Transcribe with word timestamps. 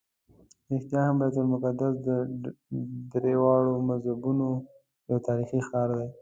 رښتیا 0.71 1.01
هم 1.07 1.15
بیت 1.19 1.35
المقدس 1.41 1.93
د 2.07 2.07
درېواړو 3.13 3.73
مذهبونو 3.89 4.47
یو 5.09 5.17
تاریخي 5.27 5.59
ښار 5.67 5.89
دی. 5.97 6.07